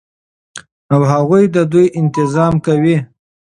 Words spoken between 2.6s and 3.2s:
كوي